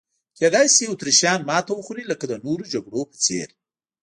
[0.37, 3.49] کېدای شي اتریشیان ماته وخوري لکه د نورو جګړو په څېر.